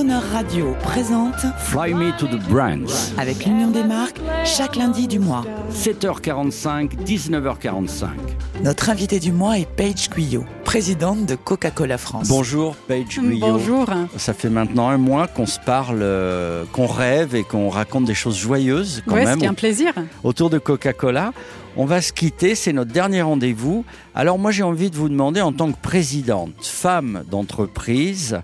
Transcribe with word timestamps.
Crooner 0.00 0.14
Radio 0.32 0.74
présente 0.82 1.34
Fly 1.58 1.92
Me 1.92 2.16
to 2.16 2.26
the 2.26 2.40
Branch. 2.48 2.88
avec 3.18 3.44
l'Union 3.44 3.70
des 3.70 3.84
marques 3.84 4.18
chaque 4.46 4.76
lundi 4.76 5.06
du 5.06 5.18
mois. 5.18 5.44
7h45, 5.74 7.04
19h45. 7.04 8.06
Notre 8.64 8.88
invité 8.88 9.20
du 9.20 9.30
mois 9.30 9.58
est 9.58 9.68
Paige 9.68 10.08
Guyot, 10.08 10.46
présidente 10.64 11.26
de 11.26 11.34
Coca-Cola 11.34 11.98
France. 11.98 12.28
Bonjour 12.28 12.76
Paige 12.76 13.18
Guyot. 13.20 13.40
Bonjour. 13.40 13.90
Ça 14.16 14.32
fait 14.32 14.48
maintenant 14.48 14.88
un 14.88 14.96
mois 14.96 15.26
qu'on 15.26 15.44
se 15.44 15.60
parle, 15.60 15.98
euh, 16.00 16.64
qu'on 16.72 16.86
rêve 16.86 17.34
et 17.34 17.44
qu'on 17.44 17.68
raconte 17.68 18.06
des 18.06 18.14
choses 18.14 18.38
joyeuses 18.38 19.02
quand 19.06 19.16
Ouais, 19.16 19.26
même 19.26 19.40
c'est 19.40 19.46
un 19.48 19.52
plaisir. 19.54 19.92
autour 20.24 20.48
de 20.48 20.56
Coca-Cola. 20.58 21.34
On 21.76 21.84
va 21.84 22.00
se 22.00 22.14
quitter, 22.14 22.54
c'est 22.54 22.72
notre 22.72 22.90
dernier 22.90 23.20
rendez-vous. 23.20 23.84
Alors 24.14 24.38
moi 24.38 24.50
j'ai 24.50 24.62
envie 24.62 24.90
de 24.90 24.96
vous 24.96 25.10
demander 25.10 25.42
en 25.42 25.52
tant 25.52 25.70
que 25.70 25.78
présidente, 25.78 26.54
femme 26.62 27.22
d'entreprise, 27.30 28.40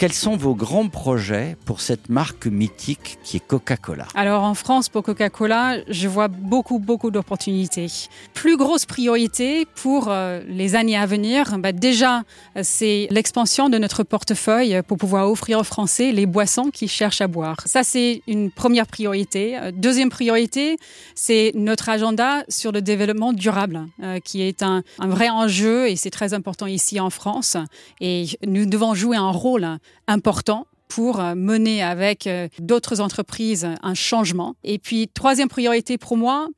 quels 0.00 0.14
sont 0.14 0.34
vos 0.34 0.54
grands 0.54 0.88
projets 0.88 1.58
pour 1.66 1.82
cette 1.82 2.08
marque 2.08 2.46
mythique 2.46 3.18
qui 3.22 3.36
est 3.36 3.46
Coca-Cola 3.46 4.06
Alors 4.14 4.44
en 4.44 4.54
France, 4.54 4.88
pour 4.88 5.02
Coca-Cola, 5.02 5.76
je 5.88 6.08
vois 6.08 6.28
beaucoup, 6.28 6.78
beaucoup 6.78 7.10
d'opportunités. 7.10 7.88
Plus 8.32 8.56
grosse 8.56 8.86
priorité 8.86 9.66
pour 9.74 10.06
euh, 10.08 10.40
les 10.48 10.74
années 10.74 10.96
à 10.96 11.04
venir, 11.04 11.58
bah, 11.58 11.72
déjà, 11.72 12.22
euh, 12.56 12.62
c'est 12.62 13.08
l'expansion 13.10 13.68
de 13.68 13.76
notre 13.76 14.02
portefeuille 14.02 14.80
pour 14.88 14.96
pouvoir 14.96 15.30
offrir 15.30 15.58
aux 15.58 15.64
Français 15.64 16.12
les 16.12 16.24
boissons 16.24 16.70
qu'ils 16.70 16.88
cherchent 16.88 17.20
à 17.20 17.26
boire. 17.26 17.58
Ça, 17.66 17.82
c'est 17.82 18.22
une 18.26 18.50
première 18.50 18.86
priorité. 18.86 19.58
Euh, 19.58 19.70
Deuxième 19.70 20.08
priorité, 20.08 20.78
c'est 21.14 21.52
notre 21.54 21.90
agenda 21.90 22.42
sur 22.48 22.72
le 22.72 22.80
développement 22.80 23.34
durable, 23.34 23.86
qui 24.24 24.40
est 24.40 24.62
un 24.62 24.82
vrai 24.98 25.28
enjeu 25.28 25.90
et 25.90 25.96
c'est 25.96 26.10
très 26.10 26.32
important 26.32 26.66
ici 26.66 27.00
en 27.00 27.10
France. 27.10 27.58
Et 28.00 28.26
nous 28.46 28.64
devons 28.64 28.94
jouer 28.94 29.18
un 29.18 29.30
rôle 29.30 29.78
important 30.06 30.66
pour 30.90 31.20
euh, 31.20 31.34
mener 31.36 31.82
avec 31.82 32.26
euh, 32.26 32.48
d'autres 32.58 33.00
entreprises 33.00 33.66
un 33.82 33.94
changement. 33.94 34.56
Et 34.64 34.78
puis, 34.78 35.08
troisième 35.08 35.48
priorité 35.48 35.96
pour 35.96 36.16
moi, 36.16 36.48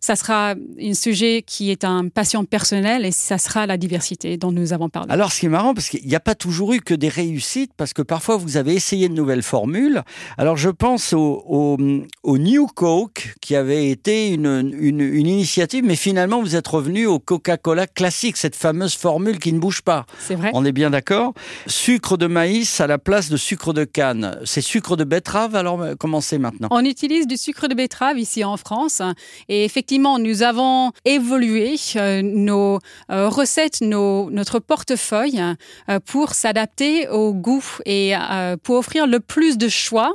ça 0.00 0.16
sera 0.16 0.54
un 0.80 0.94
sujet 0.94 1.42
qui 1.46 1.70
est 1.70 1.84
un 1.84 2.08
passion 2.08 2.44
personnelle 2.44 3.06
et 3.06 3.12
ça 3.12 3.38
sera 3.38 3.66
la 3.66 3.76
diversité 3.76 4.36
dont 4.36 4.52
nous 4.52 4.72
avons 4.72 4.88
parlé. 4.88 5.10
Alors, 5.12 5.32
ce 5.32 5.40
qui 5.40 5.46
est 5.46 5.50
marrant, 5.50 5.72
parce 5.72 5.88
qu'il 5.88 6.06
n'y 6.06 6.14
a 6.16 6.20
pas 6.20 6.34
toujours 6.34 6.72
eu 6.74 6.80
que 6.80 6.94
des 6.94 7.08
réussites, 7.08 7.72
parce 7.76 7.92
que 7.92 8.02
parfois 8.02 8.36
vous 8.36 8.56
avez 8.56 8.74
essayé 8.74 9.08
de 9.08 9.14
nouvelles 9.14 9.42
formules. 9.42 10.02
Alors, 10.36 10.56
je 10.56 10.68
pense 10.68 11.12
au, 11.12 11.44
au, 11.46 11.78
au 12.24 12.38
New 12.38 12.66
Coke, 12.66 13.34
qui 13.40 13.54
avait 13.54 13.88
été 13.88 14.28
une, 14.28 14.74
une, 14.78 15.00
une, 15.00 15.26
initiative, 15.26 15.84
mais 15.84 15.96
finalement, 15.96 16.40
vous 16.40 16.56
êtes 16.56 16.66
revenu 16.66 17.06
au 17.06 17.20
Coca-Cola 17.20 17.86
classique, 17.86 18.36
cette 18.36 18.56
fameuse 18.56 18.96
formule 18.96 19.38
qui 19.38 19.52
ne 19.52 19.60
bouge 19.60 19.82
pas. 19.82 20.06
C'est 20.18 20.34
vrai. 20.34 20.50
On 20.54 20.64
est 20.64 20.72
bien 20.72 20.90
d'accord 20.90 21.34
Sucre 21.66 22.16
de 22.16 22.26
maïs 22.26 22.80
à 22.80 22.88
la 22.88 22.98
place 22.98 23.30
de 23.30 23.36
sucre 23.36 23.72
de 23.72 23.75
canne. 23.84 24.38
C'est 24.44 24.60
sucre 24.60 24.96
de 24.96 25.04
betterave, 25.04 25.54
alors 25.54 25.80
comment 25.98 26.20
c'est 26.20 26.38
maintenant? 26.38 26.68
On 26.70 26.84
utilise 26.84 27.26
du 27.26 27.36
sucre 27.36 27.68
de 27.68 27.74
betterave 27.74 28.18
ici 28.18 28.44
en 28.44 28.56
France 28.56 29.02
et 29.48 29.64
effectivement, 29.64 30.18
nous 30.18 30.42
avons 30.42 30.92
évolué 31.04 31.76
euh, 31.96 32.22
nos 32.22 32.78
euh, 33.10 33.28
recettes, 33.28 33.80
notre 33.80 34.58
portefeuille 34.58 35.42
euh, 35.88 36.00
pour 36.04 36.34
s'adapter 36.34 37.08
au 37.08 37.32
goût 37.32 37.64
et 37.84 38.14
euh, 38.16 38.56
pour 38.62 38.76
offrir 38.76 39.06
le 39.06 39.20
plus 39.20 39.58
de 39.58 39.68
choix 39.68 40.12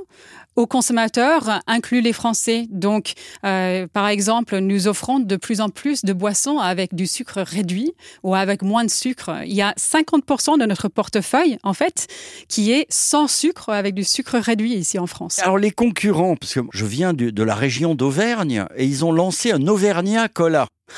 aux 0.56 0.68
consommateurs, 0.68 1.62
inclus 1.68 2.02
les 2.02 2.14
Français. 2.14 2.68
Donc, 2.70 3.14
euh, 3.46 3.88
par 3.92 4.08
exemple, 4.08 4.58
nous 4.60 4.88
offrons 4.88 5.20
de 5.20 5.36
plus 5.36 5.62
en 5.62 5.70
plus 5.70 6.04
de 6.04 6.14
boissons 6.14 6.60
avec 6.60 6.94
du 6.94 7.08
sucre 7.08 7.42
réduit 7.42 7.94
ou 8.24 8.36
avec 8.36 8.62
moins 8.62 8.84
de 8.84 8.90
sucre. 8.90 9.32
Il 9.46 9.54
y 9.54 9.62
a 9.62 9.74
50% 9.74 10.60
de 10.60 10.66
notre 10.66 10.88
portefeuille, 10.88 11.58
en 11.64 11.74
fait, 11.74 12.08
qui 12.48 12.72
est 12.72 12.86
sans 12.90 13.28
sucre 13.28 13.70
avec 13.70 13.96
du 13.96 14.04
sucre 14.04 14.38
réduit 14.38 14.74
ici 14.74 15.00
en 15.00 15.08
France. 15.08 15.40
Alors, 15.40 15.58
les 15.58 15.72
concurrents, 15.72 16.36
parce 16.36 16.54
que 16.54 16.60
je 16.72 16.86
viens 16.86 17.14
de, 17.14 17.30
de 17.30 17.44
la 17.44 17.56
région 17.56 17.96
d'Auvergne 17.96 18.66
et 18.76 18.86
ils 18.86 19.06
ont 19.06 19.12
lancé 19.12 19.52
un 19.52 19.68
Auvergnat 19.68 20.28
Cola. 20.28 20.68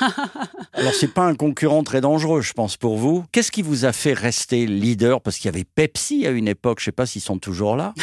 Alors, 0.76 0.92
c'est 0.92 1.12
pas 1.12 1.22
un 1.22 1.36
concurrent 1.36 1.84
très 1.84 2.00
dangereux, 2.00 2.40
je 2.40 2.52
pense, 2.52 2.76
pour 2.76 2.96
vous. 2.96 3.24
Qu'est-ce 3.30 3.52
qui 3.52 3.62
vous 3.62 3.84
a 3.84 3.92
fait 3.92 4.12
rester 4.12 4.66
leader? 4.66 5.20
Parce 5.20 5.38
qu'il 5.38 5.46
y 5.46 5.54
avait 5.54 5.64
Pepsi 5.64 6.26
à 6.26 6.30
une 6.30 6.48
époque, 6.48 6.80
je 6.80 6.86
sais 6.86 6.92
pas 6.92 7.06
s'ils 7.06 7.22
sont 7.22 7.38
toujours 7.38 7.76
là. 7.76 7.94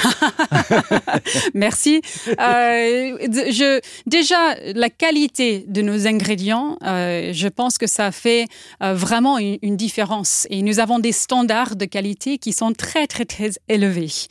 Merci. 1.54 2.02
Euh, 2.40 3.18
déjà, 4.06 4.56
la 4.74 4.90
qualité 4.90 5.66
de 5.68 5.82
nos 5.82 6.08
ingrédients, 6.08 6.78
euh, 6.86 7.32
je 7.34 7.48
pense 7.50 7.78
que 7.78 7.88
ça 7.88 8.12
fait 8.12 8.46
euh, 8.82 8.94
vraiment 8.94 9.38
une, 9.38 9.76
différence. 9.76 10.48
Et 10.50 10.62
nous 10.62 10.80
avons 10.80 11.00
des 11.00 11.12
standards 11.12 11.76
de 11.76 11.86
qualité 11.86 12.38
qui 12.38 12.54
sont 12.54 12.74
très, 12.74 13.08
très, 13.08 13.26
très 13.26 13.52
élevés, 13.68 14.28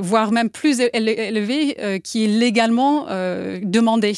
voire 0.00 0.30
même 0.30 0.50
plus 0.50 0.80
élevés 0.92 2.00
qui 2.04 2.24
est 2.24 2.28
légalement 2.28 3.06
demandé. 3.62 4.12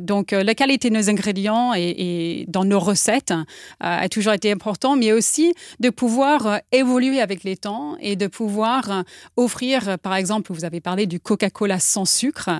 donc, 0.00 0.32
la 0.32 0.54
qualité 0.54 0.90
de 0.90 0.96
nos 0.96 1.10
ingrédients 1.10 1.74
et 1.74 2.41
dans 2.48 2.64
nos 2.64 2.78
recettes 2.78 3.30
euh, 3.32 3.42
a 3.78 4.08
toujours 4.08 4.32
été 4.32 4.50
important, 4.50 4.96
mais 4.96 5.12
aussi 5.12 5.54
de 5.80 5.90
pouvoir 5.90 6.46
euh, 6.46 6.58
évoluer 6.72 7.20
avec 7.20 7.44
les 7.44 7.56
temps 7.56 7.96
et 8.00 8.16
de 8.16 8.26
pouvoir 8.26 8.90
euh, 8.90 9.02
offrir, 9.36 9.98
par 10.02 10.14
exemple, 10.14 10.52
vous 10.52 10.64
avez 10.64 10.80
parlé 10.80 11.06
du 11.06 11.20
Coca-Cola 11.20 11.78
sans 11.78 12.04
sucre, 12.04 12.50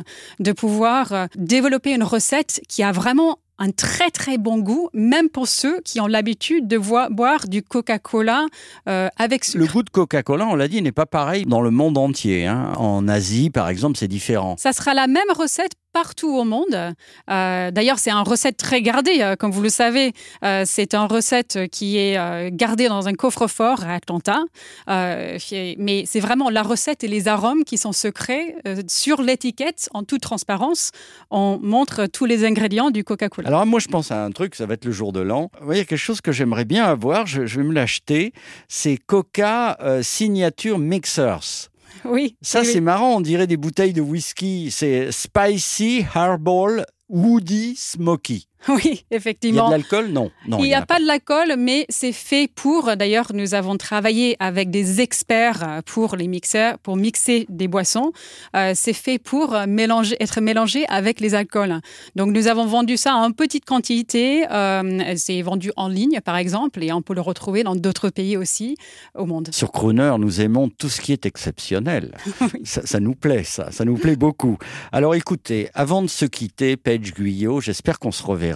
de 0.41 0.53
pouvoir 0.53 1.28
développer 1.37 1.94
une 1.94 2.03
recette 2.03 2.60
qui 2.69 2.82
a 2.82 2.93
vraiment 2.93 3.38
un 3.62 3.71
très 3.71 4.11
très 4.11 4.39
bon 4.39 4.59
goût, 4.59 4.89
même 4.93 5.28
pour 5.28 5.47
ceux 5.47 5.81
qui 5.83 6.00
ont 6.00 6.09
l'habitude 6.09 6.67
de 6.67 6.78
boire 6.78 7.47
du 7.47 7.62
Coca-Cola 7.62 8.47
euh, 8.89 9.09
avec 9.17 9.45
sucre. 9.45 9.59
Le 9.59 9.67
goût 9.71 9.83
de 9.84 9.91
Coca-Cola, 9.91 10.49
on 10.49 10.56
l'a 10.56 10.67
dit, 10.67 10.83
n'est 10.83 10.91
pas 10.91 11.06
pareil 11.06 11.45
dans 11.47 11.61
le 11.61 11.71
monde 11.71 11.97
entier. 11.97 12.47
Hein. 12.47 12.73
En 12.77 13.06
Asie, 13.06 13.50
par 13.50 13.69
exemple, 13.69 13.97
c'est 13.97 14.09
différent. 14.09 14.56
Ça 14.59 14.73
sera 14.73 14.95
la 14.95 15.06
même 15.06 15.31
recette 15.37 15.75
partout 15.93 16.37
au 16.37 16.45
monde. 16.45 16.95
Euh, 17.31 17.71
D'ailleurs, 17.71 17.99
c'est 17.99 18.11
une 18.11 18.27
recette 18.27 18.56
très 18.56 18.83
gardée, 18.83 19.19
euh, 19.21 19.37
comme 19.37 19.50
vous 19.50 19.62
le 19.62 19.69
savez. 19.69 20.12
Euh, 20.44 20.65
c'est 20.67 20.94
une 20.94 21.06
recette 21.06 21.59
qui 21.71 21.99
est 21.99 22.50
gardée 22.53 22.89
dans 22.89 23.09
un 23.09 23.12
coffre-fort 23.12 23.84
à 23.84 23.94
Atlanta. 23.94 24.41
Mais 24.89 26.05
c'est 26.06 26.21
vraiment 26.21 26.50
la 26.50 26.62
recette 26.62 27.05
et 27.05 27.09
les 27.09 27.29
arômes 27.29 27.65
qui 27.65 27.79
sont 27.79 27.93
secrets. 27.93 28.56
Sur 28.89 29.23
l'étiquette, 29.23 29.89
en 29.93 30.03
toute 30.03 30.23
transparence, 30.23 30.91
on 31.31 31.59
montre 31.62 32.06
tous 32.06 32.25
les 32.25 32.44
ingrédients 32.44 32.91
du 32.91 33.05
Coca-Cola. 33.05 33.50
Alors 33.53 33.67
moi, 33.67 33.81
je 33.81 33.89
pense 33.89 34.11
à 34.11 34.25
un 34.25 34.31
truc, 34.31 34.55
ça 34.55 34.65
va 34.65 34.73
être 34.73 34.87
le 34.87 34.93
jour 34.93 35.13
de 35.13 35.21
l'an. 35.21 35.51
Vous 35.61 35.67
voyez, 35.67 35.85
quelque 35.85 35.99
chose 35.99 36.23
que 36.23 36.33
j'aimerais 36.33 36.65
bien 36.65 36.87
avoir, 36.87 37.27
je, 37.27 37.45
je 37.45 37.61
vais 37.61 37.67
me 37.67 37.75
l'acheter. 37.75 38.33
C'est 38.67 38.97
Coca 38.97 39.77
euh, 39.83 40.03
Signature 40.03 40.79
Mixers. 40.79 41.69
Oui. 42.07 42.35
Ça, 42.41 42.61
oui, 42.61 42.67
c'est 42.67 42.75
oui. 42.77 42.81
marrant. 42.81 43.17
On 43.17 43.21
dirait 43.21 43.47
des 43.47 43.59
bouteilles 43.59 43.93
de 43.93 44.01
whisky. 44.01 44.71
C'est 44.71 45.12
Spicy 45.12 46.07
Hardball 46.15 46.87
Woody 47.11 47.75
Smoky. 47.77 48.49
Oui, 48.69 49.05
effectivement. 49.11 49.69
Il 49.69 49.73
y 49.73 49.75
a 49.75 49.78
de 49.78 49.83
l'alcool? 49.83 50.09
Non. 50.09 50.31
non 50.47 50.59
il 50.59 50.65
n'y 50.65 50.75
a, 50.75 50.81
a, 50.81 50.87
pas 50.87 51.00
de 51.00 51.06
l'alcool, 51.06 51.55
mais 51.59 51.84
c'est 51.89 52.12
fait 52.12 52.49
pour. 52.49 52.97
D'ailleurs, 52.97 53.33
nous 53.34 53.55
avons 53.55 53.77
travaillé 53.77 54.37
avec 54.39 54.71
des 54.71 55.00
experts 55.00 55.83
pour 55.84 56.17
les 56.17 56.28
mixeurs, 56.28 56.78
pour 56.78 56.97
mixer 56.97 57.47
des 57.49 57.69
boissons. 57.69 58.12
Euh, 58.55 58.73
c'est 58.75 58.93
fait 58.93 59.19
pour 59.19 59.56
mélanger, 59.67 60.17
être 60.21 60.41
mélangé 60.41 60.84
avec 60.89 61.21
les 61.21 61.34
alcools. 61.34 61.81
Donc, 62.15 62.33
nous 62.33 62.47
avons 62.47 62.67
vendu 62.67 62.97
ça 62.97 63.15
en 63.17 63.33
petite 63.33 63.65
quantité. 63.65 64.45
Euh, 64.50 65.15
c'est 65.17 65.43
vendu 65.43 65.73
en 65.77 65.89
ligne, 65.89 66.21
par 66.25 66.37
exemple, 66.37 66.83
et 66.83 66.93
on 66.93 67.03
peut 67.03 67.15
le 67.15 67.21
retrouver 67.21 67.65
dans 67.65 67.75
d'autres 67.75 68.11
pays 68.11 68.37
aussi 68.37 68.77
au 69.15 69.27
monde. 69.27 69.49
Sur 69.53 69.73
Crooner, 69.73 70.15
nous 70.19 70.41
aimons 70.41 70.69
tout 70.69 70.89
ce 70.89 71.00
qui 71.00 71.12
est 71.12 71.27
exceptionnel. 71.27 72.15
oui. 72.41 72.61
ça, 72.65 72.83
ça, 72.84 73.00
nous 73.00 73.15
plaît, 73.15 73.44
ça. 73.44 73.73
Ça 73.73 73.84
nous 73.84 73.97
plaît 73.97 74.17
beaucoup. 74.17 74.56
Alors, 74.93 75.15
écoutez, 75.15 75.69
avant 75.75 76.03
de 76.03 76.06
se 76.06 76.25
quitter, 76.25 76.77
Paige 76.77 77.12
Guyot, 77.12 77.61
j'espère 77.61 77.99
qu'on 77.99 78.12
se 78.12 78.23
reverra 78.23 78.52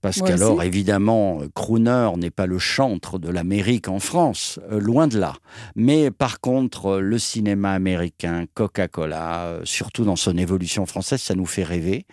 parce 0.00 0.20
qu'alors, 0.22 0.62
évidemment, 0.62 1.40
Crooner 1.54 2.10
n'est 2.16 2.30
pas 2.30 2.46
le 2.46 2.58
chantre 2.58 3.18
de 3.18 3.28
l'Amérique 3.28 3.88
en 3.88 3.98
France, 3.98 4.60
euh, 4.70 4.78
loin 4.78 5.08
de 5.08 5.18
là. 5.18 5.34
Mais 5.74 6.10
par 6.10 6.40
contre, 6.40 6.98
le 6.98 7.18
cinéma 7.18 7.72
américain, 7.72 8.44
Coca-Cola, 8.54 9.46
euh, 9.46 9.60
surtout 9.64 10.04
dans 10.04 10.16
son 10.16 10.36
évolution 10.36 10.86
française, 10.86 11.20
ça 11.20 11.34
nous 11.34 11.46
fait 11.46 11.64
rêver. 11.64 12.06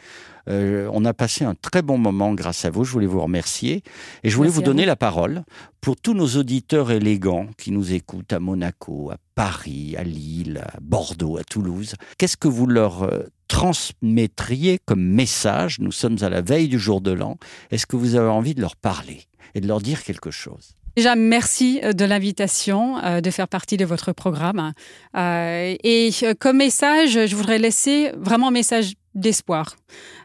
Euh, 0.47 0.89
on 0.93 1.05
a 1.05 1.13
passé 1.13 1.43
un 1.43 1.55
très 1.55 1.81
bon 1.81 1.97
moment 1.97 2.33
grâce 2.33 2.65
à 2.65 2.69
vous. 2.69 2.83
Je 2.83 2.91
voulais 2.91 3.07
vous 3.07 3.21
remercier 3.21 3.81
et 4.23 4.29
je 4.29 4.35
voulais 4.35 4.49
Merci 4.49 4.59
vous 4.59 4.65
donner 4.65 4.83
vous. 4.83 4.87
la 4.87 4.95
parole 4.95 5.43
pour 5.81 5.95
tous 5.95 6.13
nos 6.13 6.27
auditeurs 6.37 6.91
élégants 6.91 7.47
qui 7.57 7.71
nous 7.71 7.93
écoutent 7.93 8.33
à 8.33 8.39
Monaco, 8.39 9.11
à 9.11 9.17
Paris, 9.33 9.95
à 9.97 10.03
Lille, 10.03 10.63
à 10.63 10.77
Bordeaux, 10.81 11.37
à 11.37 11.43
Toulouse. 11.43 11.95
Qu'est-ce 12.17 12.37
que 12.37 12.47
vous 12.47 12.67
leur 12.67 13.09
transmettriez 13.47 14.79
comme 14.85 15.01
message 15.01 15.79
Nous 15.79 15.91
sommes 15.91 16.17
à 16.21 16.29
la 16.29 16.41
veille 16.41 16.67
du 16.67 16.79
jour 16.79 17.01
de 17.01 17.11
l'an. 17.11 17.37
Est-ce 17.71 17.85
que 17.85 17.95
vous 17.95 18.15
avez 18.15 18.29
envie 18.29 18.55
de 18.55 18.61
leur 18.61 18.75
parler 18.75 19.21
et 19.53 19.61
de 19.61 19.67
leur 19.67 19.81
dire 19.81 20.03
quelque 20.03 20.31
chose? 20.31 20.75
Déjà, 20.95 21.15
merci 21.15 21.81
de 21.81 22.05
l'invitation 22.05 22.97
euh, 23.03 23.19
de 23.19 23.29
faire 23.29 23.49
partie 23.49 23.75
de 23.75 23.83
votre 23.83 24.13
programme. 24.13 24.71
Euh, 25.17 25.75
et 25.83 26.11
comme 26.39 26.57
message, 26.57 27.25
je 27.27 27.35
voudrais 27.35 27.59
laisser 27.59 28.11
vraiment 28.17 28.47
un 28.47 28.51
message 28.51 28.93
d'espoir. 29.15 29.75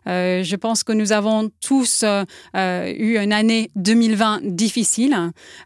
Euh, 0.07 0.43
je 0.43 0.57
pense 0.57 0.83
que 0.83 0.93
nous 0.93 1.13
avons 1.13 1.51
tous 1.61 2.03
euh, 2.03 2.25
euh, 2.57 2.93
eu 2.97 3.19
une 3.19 3.33
année 3.33 3.71
2020 3.77 4.41
difficile, 4.45 5.17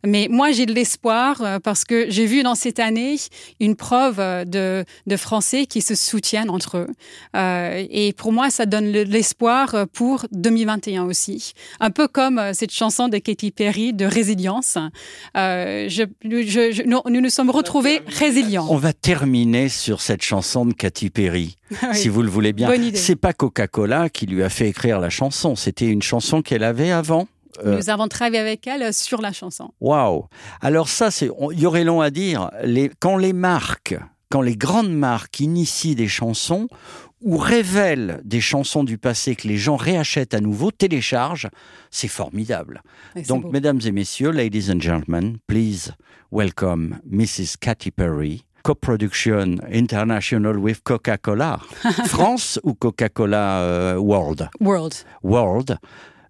mais 0.06 0.28
moi 0.30 0.52
j'ai 0.52 0.66
de 0.66 0.72
l'espoir 0.72 1.42
parce 1.62 1.84
que 1.84 2.06
j'ai 2.10 2.26
vu 2.26 2.42
dans 2.42 2.54
cette 2.54 2.78
année 2.78 3.16
une 3.60 3.76
preuve 3.76 4.18
de, 4.46 4.84
de 5.06 5.16
Français 5.16 5.66
qui 5.66 5.80
se 5.80 5.94
soutiennent 5.94 6.50
entre 6.50 6.78
eux. 6.78 6.88
Euh, 7.36 7.84
et 7.90 8.12
pour 8.12 8.32
moi, 8.32 8.50
ça 8.50 8.66
donne 8.66 8.92
de 8.92 9.00
l'espoir 9.00 9.86
pour 9.92 10.26
2021 10.32 11.04
aussi. 11.04 11.52
Un 11.80 11.90
peu 11.90 12.08
comme 12.08 12.40
cette 12.52 12.72
chanson 12.72 13.08
de 13.08 13.18
Katy 13.18 13.50
Perry 13.50 13.92
de 13.92 14.04
Résilience. 14.04 14.78
Je, 15.34 15.88
je, 16.24 16.72
je, 16.72 16.82
nous, 16.82 17.00
nous 17.08 17.20
nous 17.20 17.30
sommes 17.30 17.50
retrouvés 17.50 18.00
résilients. 18.06 18.66
On 18.68 18.76
va 18.76 18.92
terminer 18.92 19.68
sur 19.68 20.00
cette 20.00 20.22
chanson 20.22 20.66
de 20.66 20.72
Katy 20.72 21.10
Perry, 21.10 21.56
Oui. 21.82 21.94
si 21.94 22.08
vous 22.08 22.22
le 22.22 22.28
voulez 22.30 22.52
bien. 22.52 22.68
Bonne 22.68 22.84
idée. 22.84 22.98
C'est 23.14 23.20
pas 23.20 23.32
Coca-Cola 23.32 24.08
qui 24.10 24.26
lui 24.26 24.42
a 24.42 24.48
fait 24.48 24.68
écrire 24.68 24.98
la 24.98 25.08
chanson, 25.08 25.54
c'était 25.54 25.86
une 25.86 26.02
chanson 26.02 26.42
qu'elle 26.42 26.64
avait 26.64 26.90
avant. 26.90 27.28
Euh, 27.64 27.76
Nous 27.76 27.88
avons 27.88 28.08
travaillé 28.08 28.40
avec 28.40 28.66
elle 28.66 28.92
sur 28.92 29.22
la 29.22 29.32
chanson. 29.32 29.70
Waouh 29.80 30.24
Alors 30.60 30.88
ça, 30.88 31.12
c'est, 31.12 31.30
il 31.52 31.60
y 31.60 31.64
aurait 31.64 31.84
long 31.84 32.00
à 32.00 32.10
dire. 32.10 32.50
Les, 32.64 32.90
quand 32.98 33.16
les 33.16 33.32
marques, 33.32 33.94
quand 34.30 34.40
les 34.40 34.56
grandes 34.56 34.92
marques 34.92 35.38
initient 35.38 35.94
des 35.94 36.08
chansons 36.08 36.66
ou 37.20 37.36
révèlent 37.36 38.20
des 38.24 38.40
chansons 38.40 38.82
du 38.82 38.98
passé 38.98 39.36
que 39.36 39.46
les 39.46 39.58
gens 39.58 39.76
réachètent 39.76 40.34
à 40.34 40.40
nouveau, 40.40 40.72
téléchargent, 40.72 41.50
c'est 41.92 42.08
formidable. 42.08 42.82
Et 43.14 43.22
Donc, 43.22 43.44
mesdames 43.44 43.78
et 43.84 43.92
messieurs, 43.92 44.32
ladies 44.32 44.72
and 44.72 44.80
gentlemen, 44.80 45.38
please 45.46 45.92
welcome 46.32 46.98
Mrs. 47.08 47.58
Katy 47.60 47.92
Perry. 47.92 48.44
Co-production 48.64 49.60
international 49.70 50.56
with 50.56 50.82
Coca-Cola. 50.84 51.60
France 52.06 52.58
ou 52.64 52.72
Coca-Cola 52.72 53.60
euh, 53.60 53.98
World? 53.98 54.48
World. 54.58 54.94
World. 55.22 55.78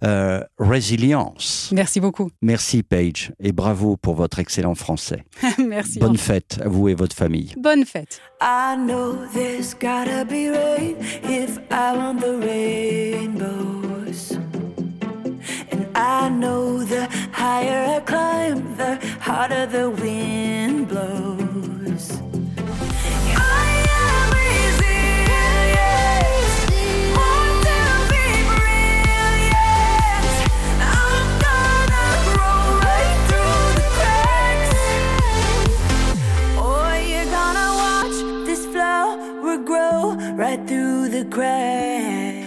Euh, 0.02 0.40
résilience. 0.58 1.70
Merci 1.72 2.00
beaucoup. 2.00 2.32
Merci 2.42 2.82
Paige 2.82 3.32
et 3.38 3.52
bravo 3.52 3.96
pour 3.96 4.16
votre 4.16 4.40
excellent 4.40 4.74
français. 4.74 5.22
Merci. 5.64 6.00
Bonne 6.00 6.16
fête 6.16 6.58
à 6.60 6.68
vous 6.68 6.88
et 6.88 6.94
votre 6.94 7.14
famille. 7.14 7.54
Bonne 7.56 7.84
fête. 7.84 8.20
I 8.42 8.74
know 8.78 9.14
there's 9.32 9.72
gotta 9.72 10.24
be 10.24 10.50
rain 10.50 10.96
if 11.22 11.60
I 11.70 11.96
want 11.96 12.18
the 12.20 12.36
rainbows. 12.44 14.32
And 15.70 15.86
I 15.94 16.30
know 16.30 16.84
the 16.84 17.06
higher 17.32 17.96
I 17.96 18.00
climb, 18.00 18.76
the 18.76 18.98
harder 19.20 19.66
the 19.66 19.88
wind 19.88 20.43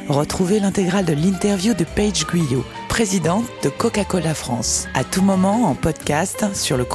Retrouvez 0.09 0.59
l'intégrale 0.59 1.05
de 1.05 1.13
l'interview 1.13 1.73
de 1.73 1.83
Paige 1.83 2.25
Guyot, 2.25 2.65
présidente 2.89 3.45
de 3.63 3.69
Coca-Cola 3.69 4.33
France, 4.33 4.87
à 4.93 5.03
tout 5.03 5.21
moment 5.21 5.65
en 5.65 5.75
podcast 5.75 6.45
sur 6.53 6.77
le. 6.77 6.85